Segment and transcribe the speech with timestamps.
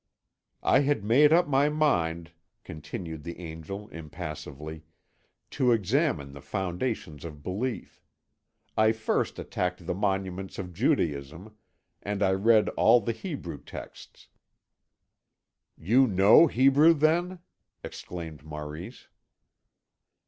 [0.63, 2.31] "I had made up my mind,"
[2.63, 4.81] continued the Angel impassively,
[5.51, 8.01] "to examine the foundations of belief.
[8.75, 11.55] I first attacked the monuments of Judaism,
[12.01, 14.27] and I read all the Hebrew texts."
[15.77, 17.37] "You know Hebrew, then?"
[17.83, 19.07] exclaimed Maurice.